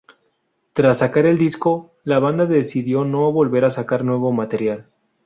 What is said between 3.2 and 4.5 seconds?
volver a sacar nuevo